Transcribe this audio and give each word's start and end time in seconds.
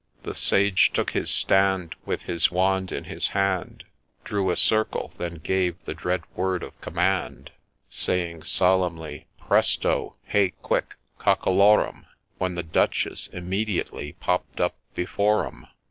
The 0.23 0.33
Sage 0.33 0.91
took 0.91 1.11
his 1.11 1.29
stand 1.29 1.93
With 2.07 2.23
his 2.23 2.49
wand 2.49 2.91
in 2.91 3.03
his 3.03 3.27
hand, 3.37 3.83
Drew 4.23 4.49
a 4.49 4.55
circle, 4.55 5.13
then 5.19 5.35
gave 5.35 5.77
the 5.85 5.93
dread 5.93 6.23
word 6.35 6.63
of 6.63 6.81
command, 6.81 7.51
Saying 7.87 8.41
solemnly 8.41 9.27
—'Presto!— 9.47 10.17
Hey, 10.23 10.53
quick 10.63 10.95
I— 10.95 11.21
Cock 11.23 11.45
a 11.45 11.49
lorum 11.51 11.85
1 11.91 11.91
1' 11.91 12.05
When 12.39 12.55
the 12.55 12.63
Duchess 12.63 13.27
immediately 13.27 14.13
popp'd 14.13 14.59
up 14.59 14.75
before 14.95 15.45
'em. 15.45 15.67